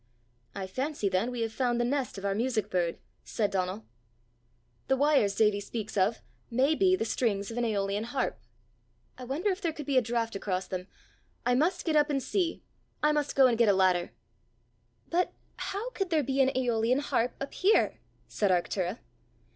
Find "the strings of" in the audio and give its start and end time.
6.95-7.57